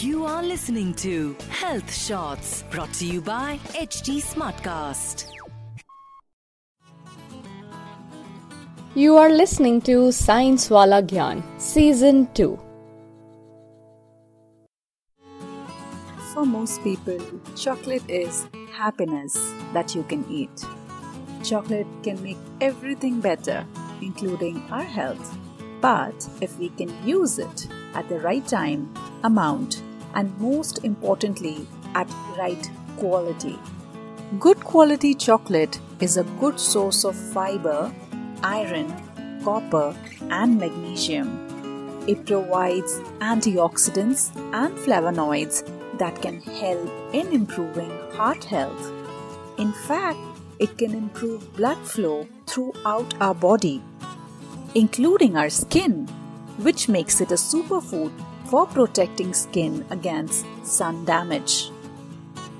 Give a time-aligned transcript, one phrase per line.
[0.00, 5.26] You are listening to Health Shots brought to you by HT Smartcast.
[8.94, 12.58] You are listening to Science Wala Gyan, Season 2.
[16.32, 17.18] For most people,
[17.56, 19.36] chocolate is happiness
[19.74, 20.64] that you can eat.
[21.44, 23.66] Chocolate can make everything better,
[24.00, 25.36] including our health.
[25.80, 29.82] But if we can use it at the right time, amount,
[30.14, 33.58] and most importantly, at right quality.
[34.40, 37.94] Good quality chocolate is a good source of fiber,
[38.42, 38.92] iron,
[39.44, 39.94] copper,
[40.30, 41.46] and magnesium.
[42.08, 45.64] It provides antioxidants and flavonoids
[45.98, 48.92] that can help in improving heart health.
[49.58, 50.18] In fact,
[50.58, 53.82] it can improve blood flow throughout our body,
[54.76, 56.06] including our skin,
[56.58, 58.12] which makes it a superfood
[58.50, 61.70] for protecting skin against sun damage.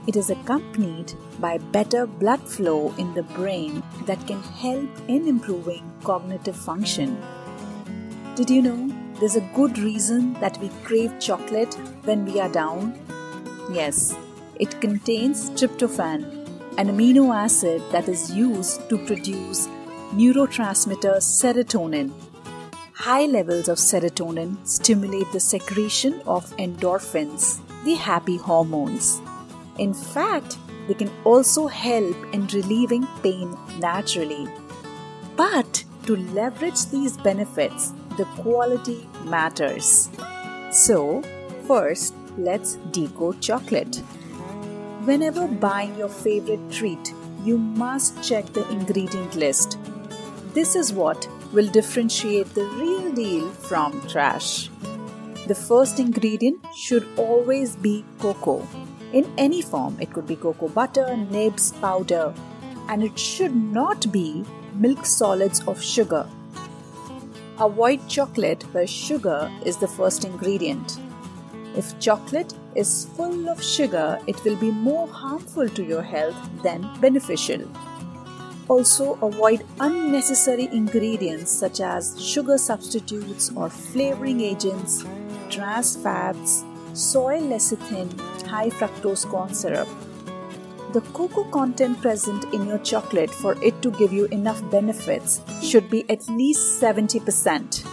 [0.07, 5.85] It is accompanied by better blood flow in the brain that can help in improving
[6.05, 7.21] cognitive function.
[8.35, 12.99] Did you know there's a good reason that we crave chocolate when we are down?
[13.71, 14.17] Yes,
[14.59, 16.23] it contains tryptophan,
[16.79, 19.69] an amino acid that is used to produce
[20.13, 22.13] neurotransmitter serotonin
[22.99, 29.21] High levels of serotonin stimulate the secretion of endorphins, the happy hormones.
[29.79, 30.57] In fact,
[30.89, 34.49] they can also help in relieving pain naturally.
[35.37, 40.09] But to leverage these benefits, the quality matters.
[40.73, 41.23] So,
[41.67, 43.97] first, let's decode chocolate.
[45.05, 47.13] Whenever buying your favorite treat,
[47.45, 49.79] you must check the ingredient list.
[50.57, 54.71] This is what will differentiate the real deal from trash.
[55.47, 58.67] The first ingredient should always be cocoa.
[59.13, 62.33] In any form, it could be cocoa butter, nibs, powder,
[62.89, 64.47] and it should not be
[64.77, 66.27] milk solids of sugar.
[67.59, 70.99] Avoid chocolate where sugar is the first ingredient.
[71.77, 76.89] If chocolate is full of sugar, it will be more harmful to your health than
[77.03, 77.71] beneficial.
[78.69, 85.05] Also, avoid unnecessary ingredients such as sugar substitutes or flavoring agents,
[85.51, 88.11] trans fats, soy lecithin,
[88.47, 89.89] high fructose corn syrup.
[90.93, 95.89] The cocoa content present in your chocolate for it to give you enough benefits should
[95.89, 97.87] be at least 70%.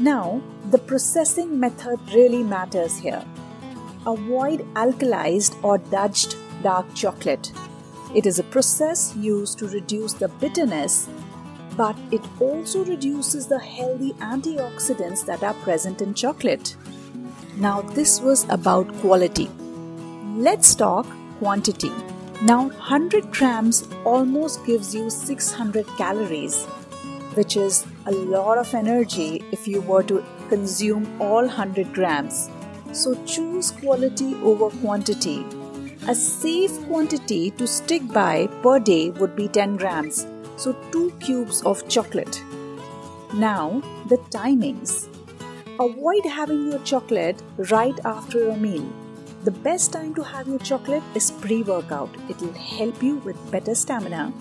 [0.00, 3.24] Now, the processing method really matters here.
[4.04, 7.52] Avoid alkalized or dutched dark chocolate
[8.14, 11.08] it is a process used to reduce the bitterness,
[11.78, 16.76] but it also reduces the healthy antioxidants that are present in chocolate.
[17.56, 19.48] Now, this was about quality.
[20.36, 21.06] Let's talk
[21.38, 21.90] quantity.
[22.42, 26.66] Now, 100 grams almost gives you 600 calories,
[27.34, 32.50] which is a lot of energy if you were to consume all 100 grams.
[32.92, 35.46] So, choose quality over quantity
[36.08, 40.26] a safe quantity to stick by per day would be 10 grams,
[40.56, 42.42] so 2 cubes of chocolate.
[43.34, 45.06] Now, the timings.
[45.78, 47.40] Avoid having your chocolate
[47.70, 48.84] right after a meal.
[49.44, 52.10] The best time to have your chocolate is pre workout.
[52.28, 54.32] It will help you with better stamina,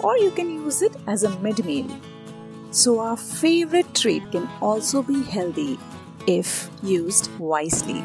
[0.00, 1.88] or you can use it as a mid meal.
[2.72, 5.78] So, our favorite treat can also be healthy
[6.26, 8.04] if used wisely.